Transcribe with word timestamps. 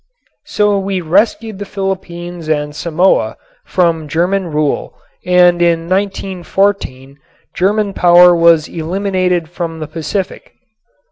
So 0.47 0.79
we 0.79 0.99
rescued 0.99 1.59
the 1.59 1.65
Philippines 1.65 2.49
and 2.49 2.75
Samoa 2.75 3.37
from 3.63 4.07
German 4.07 4.47
rule 4.47 4.95
and 5.27 5.61
in 5.61 5.87
1914 5.87 7.19
German 7.53 7.93
power 7.93 8.35
was 8.35 8.67
eliminated 8.67 9.47
from 9.47 9.79
the 9.79 9.85
Pacific. 9.87 10.53